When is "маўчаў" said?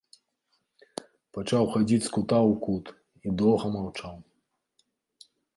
3.79-4.15